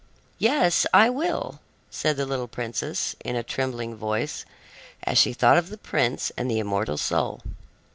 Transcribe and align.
"Yes, 0.39 0.87
I 0.95 1.11
will," 1.11 1.59
said 1.91 2.17
the 2.17 2.25
little 2.25 2.47
princess 2.47 3.15
in 3.23 3.35
a 3.35 3.43
trembling 3.43 3.93
voice, 3.95 4.45
as 5.03 5.19
she 5.19 5.31
thought 5.31 5.59
of 5.59 5.69
the 5.69 5.77
prince 5.77 6.31
and 6.35 6.49
the 6.49 6.57
immortal 6.57 6.97
soul. 6.97 7.41